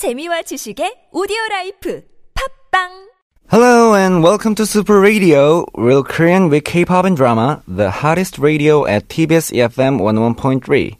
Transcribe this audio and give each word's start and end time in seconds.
재미와 0.00 0.42
지식의 0.48 1.10
오디오 1.12 1.36
라이프 1.50 2.02
팝빵 2.32 3.10
Hello 3.52 3.94
and 3.94 4.22
welcome 4.22 4.54
to 4.54 4.64
Super 4.64 4.98
Radio, 4.98 5.66
real 5.76 6.02
Korean 6.02 6.48
with 6.48 6.64
K-pop 6.64 7.04
and 7.04 7.14
drama, 7.14 7.62
the 7.68 7.90
hottest 7.90 8.38
radio 8.38 8.86
at 8.86 9.08
TBS 9.08 9.52
EFM 9.52 10.00
101.3. 10.00 10.96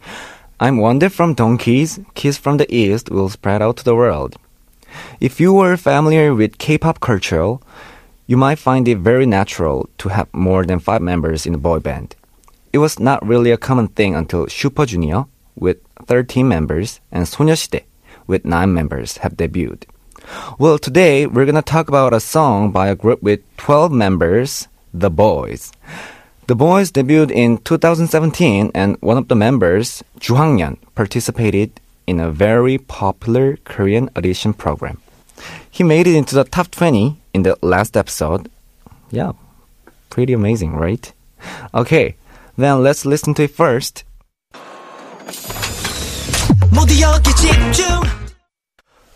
I'm 0.60 0.76
Wonder 0.76 1.08
from 1.08 1.32
Donkeys, 1.32 1.98
Kiss 2.14 2.36
from 2.36 2.58
the 2.58 2.68
East 2.68 3.08
will 3.10 3.30
spread 3.30 3.62
out 3.62 3.78
to 3.78 3.84
the 3.84 3.94
world. 3.94 4.36
If 5.18 5.40
you 5.40 5.54
were 5.54 5.78
familiar 5.78 6.34
with 6.34 6.58
K-pop 6.58 7.00
culture, 7.00 7.56
you 8.26 8.36
might 8.36 8.58
find 8.58 8.86
it 8.86 8.98
very 8.98 9.24
natural 9.24 9.88
to 9.96 10.10
have 10.10 10.28
more 10.34 10.66
than 10.66 10.78
five 10.78 11.00
members 11.00 11.46
in 11.46 11.54
a 11.54 11.58
boy 11.58 11.78
band. 11.78 12.16
It 12.72 12.78
was 12.78 13.00
not 13.00 13.26
really 13.26 13.50
a 13.50 13.56
common 13.56 13.88
thing 13.88 14.14
until 14.14 14.46
Super 14.48 14.84
Junior, 14.84 15.24
with 15.56 15.78
13 16.06 16.46
members, 16.46 17.00
and 17.10 17.24
소녀시대, 17.24 17.84
with 18.30 18.44
9 18.44 18.72
members, 18.72 19.18
have 19.18 19.36
debuted. 19.36 19.82
Well, 20.58 20.78
today 20.78 21.26
we're 21.26 21.44
gonna 21.44 21.62
talk 21.62 21.88
about 21.88 22.14
a 22.14 22.20
song 22.20 22.70
by 22.70 22.88
a 22.88 22.94
group 22.94 23.22
with 23.22 23.40
12 23.56 23.90
members, 23.90 24.68
The 24.94 25.10
Boyz. 25.10 25.72
The 26.46 26.56
Boyz 26.56 26.90
debuted 26.90 27.30
in 27.30 27.58
2017 27.58 28.70
and 28.74 28.96
one 29.00 29.18
of 29.18 29.28
the 29.28 29.34
members, 29.34 30.02
Ju 30.18 30.34
Haknyeon, 30.34 30.78
participated 30.94 31.80
in 32.06 32.18
a 32.18 32.30
very 32.30 32.78
popular 32.78 33.56
Korean 33.64 34.10
audition 34.16 34.52
program. 34.54 35.00
He 35.70 35.84
made 35.84 36.06
it 36.06 36.16
into 36.16 36.34
the 36.34 36.44
top 36.44 36.70
20 36.70 37.16
in 37.34 37.42
the 37.42 37.56
last 37.62 37.96
episode. 37.96 38.50
Yeah, 39.10 39.32
pretty 40.10 40.32
amazing, 40.32 40.74
right? 40.74 41.12
Okay, 41.72 42.16
then 42.56 42.82
let's 42.82 43.06
listen 43.06 43.34
to 43.34 43.44
it 43.44 43.50
first. 43.50 44.04
모두 46.73 46.99
여기 47.01 47.33
집중 47.35 47.85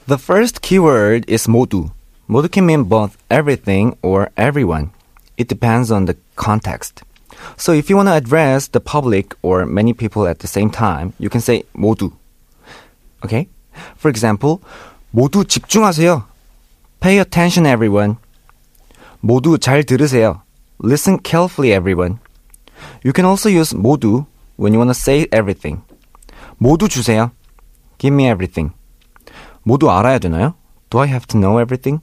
The 0.08 0.18
first 0.18 0.62
keyword 0.62 1.26
is 1.32 1.48
모두. 1.48 1.92
모두 2.28 2.50
can 2.52 2.66
mean 2.66 2.84
both 2.90 3.18
everything 3.30 3.96
or 4.02 4.30
everyone. 4.38 4.92
It 5.38 5.48
depends 5.48 5.92
on 5.92 6.06
the 6.06 6.18
context. 6.36 7.04
So 7.58 7.72
if 7.74 7.90
you 7.90 7.96
want 7.96 8.10
to 8.10 8.16
address 8.16 8.68
the 8.68 8.80
public 8.80 9.36
or 9.42 9.66
many 9.66 9.94
people 9.94 10.28
at 10.28 10.40
the 10.40 10.48
same 10.48 10.70
time, 10.70 11.14
you 11.20 11.30
can 11.30 11.42
say 11.42 11.64
모두. 11.76 12.12
Okay? 13.24 13.48
For 13.98 14.10
example, 14.10 14.62
모두 15.14 15.46
집중하세요. 15.46 16.26
Pay 17.00 17.20
attention 17.20 17.66
everyone. 17.66 18.18
모두 19.22 19.58
잘 19.58 19.84
들으세요. 19.84 20.42
Listen 20.82 21.20
carefully 21.22 21.72
everyone. 21.72 22.20
You 23.04 23.14
can 23.14 23.26
also 23.26 23.50
use 23.50 23.74
모두 23.74 24.26
when 24.58 24.74
you 24.74 24.80
want 24.80 24.90
to 24.90 24.98
say 24.98 25.28
everything. 25.32 25.82
모두 26.58 26.90
주세요. 26.90 27.32
Give 28.04 28.14
me 28.14 28.28
everything. 28.28 28.74
모두 29.64 29.92
알아야 29.92 30.20
되나요? 30.20 30.56
Do 30.90 31.00
I 31.00 31.08
have 31.08 31.28
to 31.28 31.40
know 31.40 31.60
everything? 31.60 32.02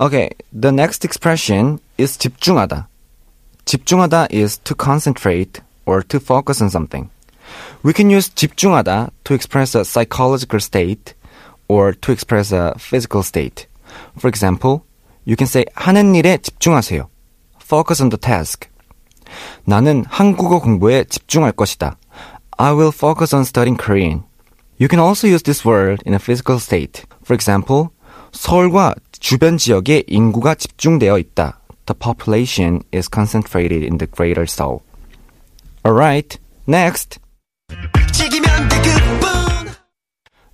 Okay, 0.00 0.30
the 0.52 0.70
next 0.70 1.04
expression 1.04 1.78
is 1.98 2.18
집중하다. 2.18 2.88
집중하다 3.64 4.28
is 4.32 4.58
to 4.58 4.74
concentrate 4.76 5.62
or 5.86 6.02
to 6.02 6.18
focus 6.18 6.62
on 6.62 6.68
something. 6.68 7.10
We 7.82 7.92
can 7.92 8.10
use 8.10 8.28
집중하다 8.28 9.10
to 9.24 9.34
express 9.34 9.76
a 9.76 9.84
psychological 9.84 10.60
state 10.60 11.14
or 11.68 11.92
to 11.92 12.12
express 12.12 12.52
a 12.52 12.74
physical 12.76 13.22
state. 13.22 13.66
For 14.18 14.28
example, 14.28 14.82
you 15.24 15.36
can 15.36 15.46
say 15.46 15.64
하는 15.74 16.14
일에 16.14 16.38
집중하세요. 16.38 17.08
Focus 17.62 18.02
on 18.02 18.10
the 18.10 18.18
task. 18.18 18.68
나는 19.64 20.04
한국어 20.08 20.60
공부에 20.60 21.04
집중할 21.04 21.52
것이다. 21.52 21.96
I 22.58 22.72
will 22.72 22.92
focus 22.92 23.34
on 23.34 23.42
studying 23.42 23.80
Korean. 23.80 24.24
You 24.78 24.88
can 24.88 24.98
also 24.98 25.26
use 25.26 25.42
this 25.42 25.64
word 25.64 26.02
in 26.04 26.14
a 26.14 26.18
physical 26.18 26.58
state. 26.58 27.04
For 27.22 27.34
example, 27.34 27.90
서울과 28.32 28.94
주변 29.20 29.56
지역에 29.56 30.04
인구가 30.06 30.54
집중되어 30.54 31.18
있다. 31.18 31.60
The 31.86 31.98
population 31.98 32.82
is 32.92 33.08
concentrated 33.08 33.84
in 33.84 33.98
the 33.98 34.06
greater 34.06 34.44
Seoul. 34.46 34.82
Alright, 35.86 36.38
next. 36.66 37.20
즐기면 38.12 38.68
돼 38.68 38.76
그뿐 38.82 39.74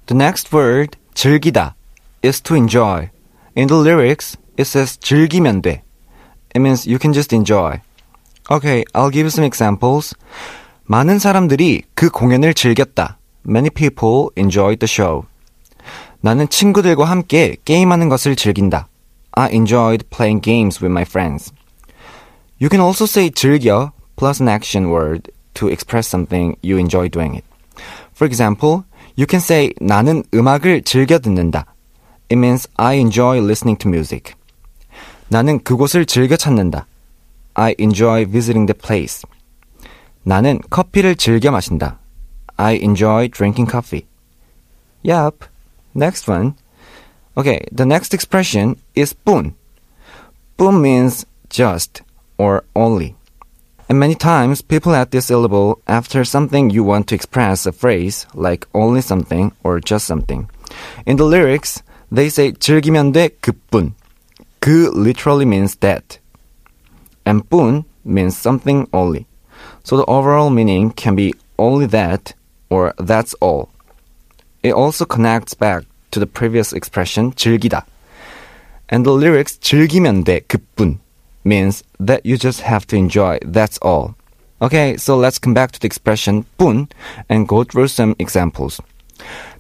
The 0.07 0.17
next 0.17 0.53
word, 0.53 0.99
즐기다, 1.15 1.75
is 2.23 2.41
to 2.43 2.57
enjoy. 2.57 3.11
In 3.57 3.69
the 3.69 3.81
lyrics, 3.81 4.37
it 4.59 4.67
says 4.67 4.99
즐기면 4.99 5.63
돼. 5.63 5.83
It 6.55 6.61
means 6.61 6.87
you 6.87 6.99
can 6.99 7.13
just 7.13 7.33
enjoy. 7.33 7.81
Okay, 8.51 8.85
I'll 8.93 9.11
give 9.11 9.25
you 9.25 9.31
some 9.31 9.47
examples. 9.47 10.15
많은 10.85 11.21
사람들이 11.21 11.83
그 11.95 12.11
공연을 12.11 12.55
즐겼다. 12.55 13.19
Many 13.45 13.71
people 13.71 14.29
enjoyed 14.37 14.79
the 14.79 14.89
show. 14.89 15.25
나는 16.21 16.49
친구들과 16.49 17.05
함께 17.05 17.57
게임하는 17.65 18.09
것을 18.09 18.37
즐긴다. 18.37 18.89
I 19.33 19.51
enjoyed 19.53 20.07
playing 20.11 20.43
games 20.43 20.83
with 20.83 20.91
my 20.91 21.03
friends. 21.03 21.53
You 22.61 22.69
can 22.69 22.81
also 22.81 23.05
say 23.05 23.31
즐겨 23.31 23.93
plus 24.17 24.43
an 24.43 24.49
action 24.49 24.91
word 24.91 25.33
to 25.55 25.69
express 25.69 26.09
something 26.09 26.57
you 26.63 26.79
enjoy 26.79 27.09
doing 27.09 27.35
it. 27.35 27.45
For 28.15 28.27
example, 28.27 28.85
you 29.17 29.27
can 29.29 29.41
say 29.41 29.73
나는 29.81 30.23
음악을 30.35 30.83
즐겨 30.83 31.19
듣는다. 31.19 31.65
It 32.31 32.37
means 32.37 32.69
I 32.77 32.99
enjoy 32.99 33.39
listening 33.39 33.79
to 33.79 33.89
music. 33.89 34.35
나는 35.29 35.61
그곳을 35.61 36.05
즐겨 36.05 36.37
찾는다. 36.37 36.87
I 37.55 37.75
enjoy 37.81 38.27
visiting 38.27 38.67
the 38.67 38.79
place. 38.79 39.23
나는 40.23 40.61
커피를 40.69 41.17
즐겨 41.17 41.51
마신다. 41.51 41.99
I 42.59 42.73
enjoy 42.73 43.29
drinking 43.29 43.67
coffee. 43.67 44.07
Yup. 45.03 45.45
Next 45.95 46.29
one. 46.29 46.57
Okay, 47.37 47.65
the 47.73 47.87
next 47.87 48.13
expression 48.13 48.77
is 48.95 49.15
뿐. 49.15 49.55
뿐 50.59 50.83
means 50.83 51.25
just 51.49 52.03
or 52.37 52.65
only. 52.77 53.17
And 53.89 53.99
many 53.99 54.15
times 54.15 54.63
people 54.63 54.95
add 54.95 55.11
this 55.11 55.27
syllable 55.27 55.81
after 55.89 56.23
something 56.25 56.71
you 56.71 56.85
want 56.85 57.09
to 57.09 57.15
express 57.15 57.67
a 57.67 57.73
phrase 57.73 58.27
like 58.35 58.69
only 58.75 59.01
something 59.01 59.53
or 59.65 59.81
just 59.81 60.07
something. 60.07 60.49
In 61.07 61.17
the 61.17 61.25
lyrics, 61.25 61.83
they 62.13 62.29
say 62.29 62.53
즐기면 62.53 63.13
돼 63.13 63.31
그뿐. 63.41 63.95
그 64.61 64.91
literally 64.93 65.47
means 65.47 65.77
that. 65.77 66.19
And 67.25 67.49
뿐 67.49 67.85
means 68.05 68.37
something 68.37 68.87
only. 68.93 69.27
So 69.83 69.97
the 69.97 70.05
overall 70.05 70.51
meaning 70.51 70.91
can 70.91 71.17
be 71.17 71.35
only 71.59 71.87
that 71.87 72.35
or 72.69 72.95
that's 72.99 73.35
all. 73.41 73.69
It 74.63 74.73
also 74.73 75.05
connects 75.05 75.55
back 75.55 75.85
to 76.11 76.21
the 76.21 76.27
previous 76.27 76.73
expression 76.73 77.33
즐기다. 77.33 77.85
And 78.89 79.05
the 79.05 79.17
lyrics 79.17 79.59
즐기면 79.61 80.25
돼 80.25 80.41
그뿐 80.41 80.99
means 81.45 81.83
that 81.99 82.25
you 82.25 82.37
just 82.37 82.63
have 82.63 82.87
to 82.89 82.97
enjoy, 82.97 83.39
that's 83.43 83.79
all. 83.83 84.15
Okay, 84.61 84.97
so 84.97 85.17
let's 85.17 85.39
come 85.39 85.55
back 85.55 85.73
to 85.73 85.81
the 85.81 85.87
expression 85.87 86.45
뿐 86.59 86.89
and 87.29 87.49
go 87.49 87.65
through 87.65 87.89
some 87.89 88.15
examples. 88.19 88.81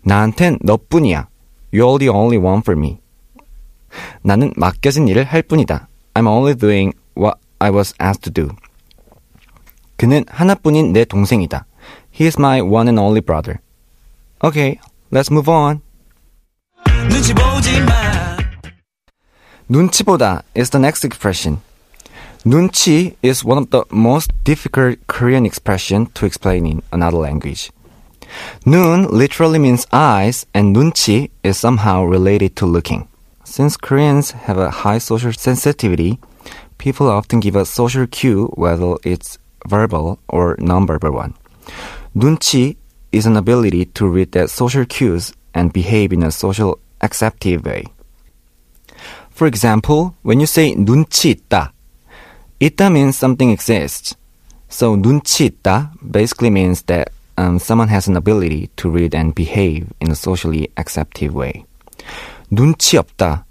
나한텐 0.02 0.58
너뿐이야. 0.62 1.28
You're 1.72 1.98
the 1.98 2.10
only 2.10 2.38
one 2.38 2.60
for 2.60 2.76
me. 2.76 2.98
나는 4.22 4.52
맡겨진 4.56 5.08
일을 5.08 5.24
할 5.24 5.42
뿐이다. 5.42 5.88
I'm 6.14 6.26
only 6.26 6.54
doing 6.54 6.92
what 7.16 7.38
I 7.58 7.70
was 7.70 7.94
asked 8.00 8.22
to 8.24 8.32
do. 8.32 8.54
그는 9.96 10.24
하나뿐인 10.28 10.92
내 10.92 11.04
동생이다. 11.04 11.66
He 12.14 12.26
is 12.26 12.38
my 12.38 12.60
one 12.60 12.88
and 12.88 12.98
only 12.98 13.20
brother. 13.20 13.60
Okay, 14.42 14.80
let's 15.10 15.30
move 15.30 15.48
on. 15.48 15.80
눈치 17.08 17.34
보지 17.34 17.80
마 17.82 18.36
눈치보다 19.68 20.42
is 20.54 20.70
the 20.70 20.80
next 20.80 21.04
expression. 21.04 21.58
눈치 22.44 23.14
is 23.22 23.44
one 23.44 23.58
of 23.58 23.70
the 23.70 23.84
most 23.92 24.32
difficult 24.44 24.98
Korean 25.06 25.46
expression 25.46 26.06
to 26.14 26.26
explain 26.26 26.66
in 26.66 26.82
another 26.92 27.18
language. 27.18 27.70
눈 28.66 29.10
literally 29.10 29.58
means 29.58 29.86
eyes 29.92 30.46
and 30.54 30.74
눈치 30.74 31.30
is 31.42 31.58
somehow 31.58 32.02
related 32.02 32.56
to 32.56 32.66
looking. 32.66 33.06
Since 33.44 33.76
Koreans 33.76 34.32
have 34.46 34.58
a 34.58 34.70
high 34.70 34.98
social 34.98 35.32
sensitivity, 35.32 36.18
people 36.78 37.08
often 37.08 37.40
give 37.40 37.56
a 37.56 37.64
social 37.64 38.06
cue 38.06 38.46
whether 38.54 38.96
it's 39.04 39.38
verbal 39.68 40.18
or 40.28 40.56
nonverbal 40.56 41.12
one. 41.12 41.34
눈치 42.14 42.76
is 43.12 43.26
an 43.26 43.36
ability 43.36 43.86
to 43.94 44.06
read 44.06 44.32
the 44.32 44.46
social 44.46 44.84
cues 44.84 45.32
and 45.54 45.72
behave 45.72 46.12
in 46.12 46.22
a 46.22 46.30
social 46.30 46.78
acceptive 47.00 47.64
way. 47.64 47.84
For 49.30 49.46
example, 49.46 50.14
when 50.22 50.38
you 50.40 50.46
say 50.46 50.74
눈치 50.74 51.34
있다, 51.34 51.72
있다 52.60 52.90
means 52.90 53.16
something 53.16 53.50
exists. 53.50 54.14
So 54.68 54.96
눈치 54.96 55.50
있다 55.50 55.92
basically 56.02 56.50
means 56.50 56.82
that 56.82 57.10
um, 57.38 57.58
someone 57.58 57.88
has 57.88 58.06
an 58.06 58.16
ability 58.16 58.68
to 58.76 58.90
read 58.90 59.14
and 59.14 59.34
behave 59.34 59.88
in 60.00 60.10
a 60.10 60.14
socially 60.14 60.70
acceptive 60.76 61.34
way. 61.34 61.64
눈치 62.50 62.98
없다 62.98 63.44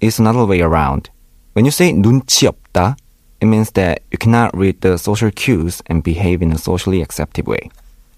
is 0.00 0.20
another 0.20 0.46
way 0.46 0.60
around. 0.60 1.10
When 1.54 1.64
you 1.64 1.70
say 1.70 1.92
눈치 1.92 2.46
없다, 2.46 2.96
it 3.40 3.46
means 3.46 3.72
that 3.72 4.02
you 4.10 4.18
cannot 4.18 4.56
read 4.56 4.80
the 4.80 4.96
social 4.96 5.30
cues 5.30 5.82
and 5.86 6.02
behave 6.02 6.42
in 6.42 6.52
a 6.52 6.58
socially 6.58 7.02
acceptive 7.02 7.46
way. 7.46 7.70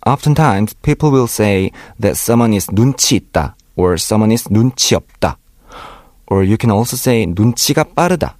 Oftentimes, 0.07 0.75
people 0.83 1.11
will 1.11 1.27
say 1.27 1.73
that 1.99 2.17
someone 2.17 2.55
is 2.55 2.69
눈치 2.69 3.19
있다 3.19 3.55
or 3.77 3.95
someone 3.95 4.33
is 4.33 4.49
눈치 4.49 4.95
없다. 4.95 5.37
Or 6.29 6.43
you 6.43 6.57
can 6.57 6.71
also 6.71 6.97
say 6.97 7.27
눈치가 7.27 7.85
빠르다. 7.85 8.37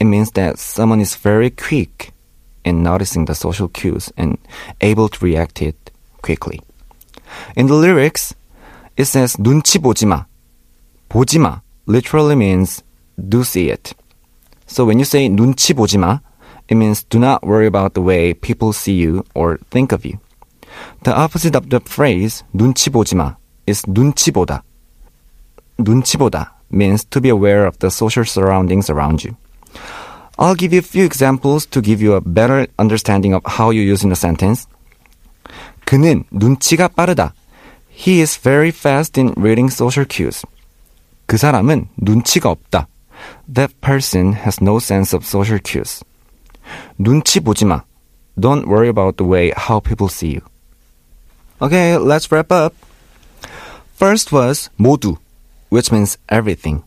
It 0.00 0.06
means 0.06 0.32
that 0.32 0.58
someone 0.58 1.00
is 1.00 1.14
very 1.14 1.50
quick 1.50 2.12
in 2.64 2.82
noticing 2.82 3.26
the 3.26 3.34
social 3.34 3.68
cues 3.68 4.10
and 4.16 4.38
able 4.80 5.08
to 5.08 5.24
react 5.24 5.62
it 5.62 5.90
quickly. 6.22 6.60
In 7.56 7.66
the 7.66 7.74
lyrics, 7.74 8.34
it 8.96 9.04
says 9.04 9.36
눈치 9.38 9.78
보지 9.78 10.06
마. 10.06 10.26
보지 11.08 11.38
마 11.38 11.60
literally 11.86 12.34
means 12.34 12.82
do 13.16 13.44
see 13.44 13.70
it. 13.70 13.94
So 14.66 14.84
when 14.84 14.98
you 14.98 15.04
say 15.04 15.28
눈치 15.28 15.74
보지 15.74 15.98
마, 15.98 16.20
it 16.68 16.76
means 16.76 17.04
do 17.04 17.18
not 17.18 17.44
worry 17.44 17.66
about 17.66 17.94
the 17.94 18.02
way 18.02 18.32
people 18.32 18.72
see 18.72 18.94
you 18.94 19.24
or 19.34 19.58
think 19.70 19.92
of 19.92 20.04
you. 20.04 20.18
The 21.02 21.14
opposite 21.14 21.56
of 21.56 21.68
the 21.68 21.80
phrase 21.80 22.44
눈치 22.52 22.90
보지 22.90 23.14
마 23.14 23.36
is 23.68 23.82
눈치 23.86 24.30
보다. 24.30 24.62
눈치 25.78 26.16
보다 26.16 26.54
means 26.72 27.04
to 27.06 27.20
be 27.20 27.30
aware 27.30 27.66
of 27.66 27.78
the 27.78 27.90
social 27.90 28.24
surroundings 28.24 28.90
around 28.90 29.26
you. 29.26 29.36
I'll 30.38 30.56
give 30.56 30.72
you 30.72 30.80
a 30.80 30.82
few 30.82 31.04
examples 31.04 31.66
to 31.66 31.80
give 31.80 32.02
you 32.02 32.14
a 32.14 32.20
better 32.20 32.66
understanding 32.78 33.34
of 33.34 33.42
how 33.46 33.70
you 33.70 33.82
use 33.82 34.04
in 34.04 34.10
a 34.10 34.16
sentence. 34.16 34.66
그는 35.84 36.24
눈치가 36.30 36.88
빠르다. 36.88 37.34
He 37.90 38.20
is 38.20 38.36
very 38.40 38.70
fast 38.70 39.20
in 39.20 39.32
reading 39.36 39.70
social 39.72 40.06
cues. 40.08 40.44
그 41.26 41.36
사람은 41.36 41.88
눈치가 41.96 42.50
없다. 42.50 42.88
That 43.52 43.74
person 43.80 44.34
has 44.34 44.58
no 44.60 44.78
sense 44.78 45.14
of 45.14 45.24
social 45.24 45.60
cues. 45.62 46.04
눈치 46.98 47.40
보지 47.40 47.64
마. 47.64 47.84
Don't 48.38 48.66
worry 48.66 48.88
about 48.88 49.16
the 49.16 49.30
way 49.30 49.52
how 49.56 49.80
people 49.80 50.08
see 50.08 50.34
you. 50.34 50.40
Okay, 51.60 51.96
let's 51.96 52.30
wrap 52.30 52.50
up. 52.50 52.74
First 53.94 54.32
was 54.32 54.70
모두, 54.78 55.18
which 55.70 55.92
means 55.92 56.18
everything. 56.28 56.82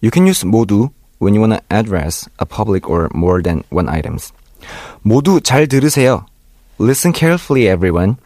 You 0.00 0.10
can 0.10 0.26
use 0.26 0.44
모두 0.44 0.92
when 1.18 1.34
you 1.34 1.40
want 1.40 1.54
to 1.54 1.62
address 1.70 2.28
a 2.38 2.46
public 2.46 2.88
or 2.88 3.08
more 3.14 3.40
than 3.42 3.64
one 3.70 3.88
items. 3.88 4.32
모두 5.04 5.40
잘 5.40 5.66
들으세요. 5.66 6.26
Listen 6.78 7.12
carefully, 7.12 7.68
everyone. 7.68 8.16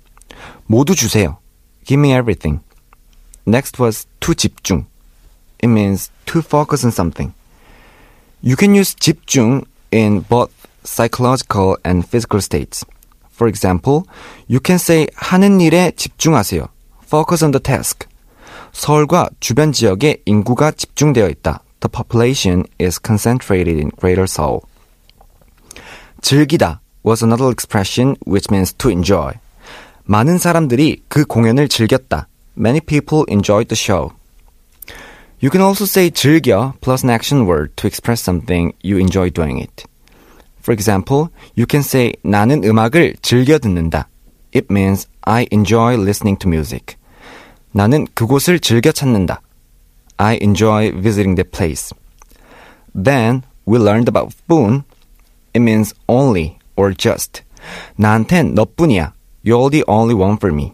모두 0.69 0.95
주세요. 0.95 1.39
Give 1.85 2.01
me 2.01 2.13
everything. 2.13 2.61
Next 3.47 3.79
was 3.79 4.07
to 4.21 4.35
집중. 4.35 4.87
It 5.61 5.69
means 5.69 6.11
to 6.27 6.43
focus 6.43 6.85
on 6.85 6.91
something. 6.91 7.33
You 8.43 8.57
can 8.57 8.75
use 8.75 8.95
집중 8.95 9.67
in 9.91 10.21
both 10.21 10.51
psychological 10.85 11.79
and 11.85 12.07
physical 12.07 12.41
states. 12.41 12.85
For 13.41 13.49
example, 13.49 14.05
you 14.49 14.61
can 14.65 14.77
say 14.77 15.07
하는 15.15 15.61
일에 15.61 15.93
집중하세요. 15.95 16.67
Focus 17.05 17.45
on 17.45 17.53
the 17.53 17.63
task. 17.63 18.09
서울과 18.73 19.31
주변 19.41 19.73
지역에 19.73 20.23
인구가 20.25 20.71
집중되어 20.71 21.29
있다. 21.29 21.63
The 21.81 21.91
population 21.91 22.65
is 22.81 22.99
concentrated 23.05 23.79
in 23.79 23.91
Greater 23.99 24.25
Seoul. 24.25 24.61
즐기다 26.23 26.81
was 27.05 27.23
another 27.23 27.51
expression 27.51 28.17
which 28.27 28.49
means 28.51 28.75
to 28.75 28.91
enjoy. 28.91 29.33
많은 30.05 30.39
사람들이 30.39 31.03
그 31.09 31.25
공연을 31.25 31.69
즐겼다. 31.69 32.29
Many 32.57 32.81
people 32.81 33.25
enjoyed 33.29 33.69
the 33.69 33.77
show. 33.77 34.13
You 35.43 35.51
can 35.51 35.61
also 35.61 35.85
say 35.85 36.11
즐겨 36.11 36.75
plus 36.81 37.05
an 37.05 37.11
action 37.11 37.47
word 37.47 37.77
to 37.77 37.87
express 37.87 38.23
something 38.23 38.73
you 38.83 38.99
enjoy 38.99 39.31
doing 39.31 39.61
it. 39.61 39.85
For 40.61 40.73
example, 40.73 41.29
you 41.57 41.67
can 41.69 41.81
say 41.81 42.13
나는 42.23 42.65
음악을 42.65 43.17
즐겨 43.23 43.59
듣는다. 43.59 44.09
It 44.55 44.67
means 44.71 45.09
I 45.23 45.47
enjoy 45.53 45.95
listening 45.95 46.39
to 46.41 46.49
music. 46.49 46.97
나는 47.73 48.07
그곳을 48.15 48.59
즐겨 48.59 48.91
찾는다. 48.91 49.43
I 50.17 50.39
enjoy 50.43 50.93
visiting 50.93 51.37
the 51.37 51.45
place. 51.45 51.95
Then 52.95 53.43
we 53.69 53.79
learned 53.79 54.09
about 54.09 54.35
뿐. 54.49 54.83
It 55.55 55.61
means 55.61 55.95
only 56.07 56.59
or 56.77 56.95
just. 56.97 57.43
나한텐 57.97 58.55
너뿐이야. 58.55 59.13
You're 59.45 59.71
the 59.71 59.85
only 59.87 60.15
one 60.15 60.37
for 60.37 60.53
me. 60.53 60.73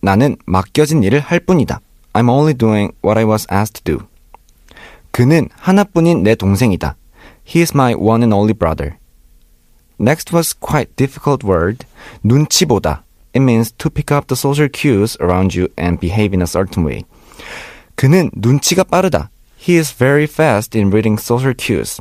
나는 0.00 0.36
맡겨진 0.46 1.02
일을 1.02 1.20
할 1.20 1.40
뿐이다. 1.40 1.80
I'm 2.12 2.30
only 2.30 2.54
doing 2.54 2.92
what 3.04 3.18
I 3.18 3.24
was 3.24 3.46
asked 3.50 3.82
to 3.82 3.98
do. 3.98 4.06
그는 5.10 5.48
하나뿐인 5.56 6.22
내 6.22 6.34
동생이다. 6.34 6.96
He 7.50 7.60
is 7.60 7.74
my 7.74 7.94
one 7.94 8.22
and 8.22 8.32
only 8.32 8.52
brother. 8.52 8.98
Next 9.98 10.32
was 10.32 10.52
quite 10.52 10.96
difficult 10.96 11.44
word. 11.44 11.86
눈치 12.22 12.66
보다. 12.66 13.04
It 13.34 13.40
means 13.40 13.72
to 13.78 13.90
pick 13.90 14.10
up 14.10 14.28
the 14.28 14.36
social 14.36 14.68
cues 14.68 15.16
around 15.20 15.54
you 15.54 15.68
and 15.76 16.00
behave 16.00 16.34
in 16.34 16.42
a 16.42 16.46
certain 16.46 16.84
way. 16.84 17.04
그는 17.94 18.30
눈치가 18.34 18.84
빠르다. 18.84 19.30
He 19.58 19.76
is 19.76 19.92
very 19.92 20.24
fast 20.24 20.76
in 20.76 20.88
reading 20.88 21.20
social 21.20 21.54
cues. 21.56 22.00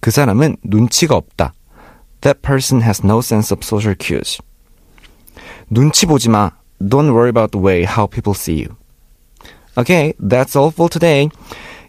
그 0.00 0.10
사람은 0.10 0.56
눈치가 0.62 1.16
없다. 1.16 1.54
That 2.22 2.42
person 2.42 2.82
has 2.82 3.04
no 3.04 3.18
sense 3.18 3.52
of 3.52 3.64
social 3.64 3.94
cues. 3.98 4.38
눈치 5.70 6.06
보지 6.06 6.28
마. 6.28 6.52
Don't 6.80 7.12
worry 7.12 7.28
about 7.28 7.52
the 7.52 7.60
way 7.60 7.84
how 7.84 8.06
people 8.06 8.34
see 8.34 8.64
you. 8.64 8.76
Okay, 9.76 10.14
that's 10.18 10.56
all 10.56 10.70
for 10.70 10.88
today. 10.88 11.30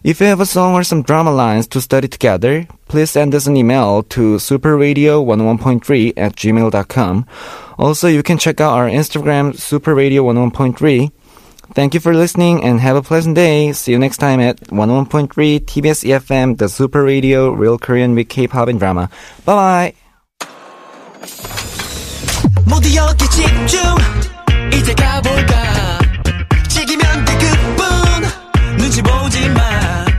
If 0.05 0.21
you 0.21 0.27
have 0.27 0.39
a 0.39 0.45
song 0.45 0.75
or 0.75 0.83
some 0.83 1.01
drama 1.01 1.31
lines 1.31 1.65
to 1.69 1.81
study 1.81 2.07
together, 2.07 2.67
please 2.87 3.09
send 3.09 3.33
us 3.33 3.47
an 3.47 3.57
email 3.57 4.03
to 4.13 4.35
superradio101.3 4.35 6.13
at 6.15 6.35
gmail.com. 6.35 7.25
Also, 7.79 8.07
you 8.07 8.21
can 8.21 8.37
check 8.37 8.61
out 8.61 8.73
our 8.73 8.87
Instagram, 8.87 9.53
superradio101.3. 9.57 11.11
Thank 11.73 11.95
you 11.95 11.99
for 11.99 12.13
listening 12.13 12.63
and 12.63 12.79
have 12.81 12.95
a 12.95 13.01
pleasant 13.01 13.33
day. 13.33 13.73
See 13.73 13.93
you 13.93 13.97
next 13.97 14.17
time 14.17 14.39
at 14.39 14.59
101.3 14.69 15.65
TBS 15.65 16.05
EFM, 16.05 16.59
the 16.59 16.69
Super 16.69 17.03
Radio, 17.03 17.49
Real 17.49 17.79
Korean 17.79 18.13
with 18.13 18.29
K-pop 18.29 18.67
and 18.67 18.77
drama. 18.77 19.09
Bye 19.43 19.55
bye. 19.55 19.95
눈치 28.85 29.01
보지 29.01 29.49
마. 29.49 30.14